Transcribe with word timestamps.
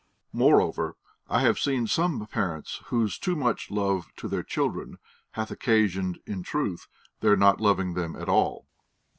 Moreover, 0.33 0.95
I 1.29 1.41
have 1.41 1.59
seen 1.59 1.85
some 1.85 2.25
parents 2.25 2.81
whose 2.87 3.19
too 3.19 3.35
much 3.35 3.69
love 3.69 4.07
to 4.15 4.27
their 4.27 4.41
children 4.41 4.97
hath 5.33 5.51
occasioned, 5.51 6.17
in 6.25 6.41
truth, 6.41 6.87
their 7.19 7.37
not 7.37 7.61
loving 7.61 7.93
them 7.93 8.15
at 8.15 8.27
all. 8.27 8.65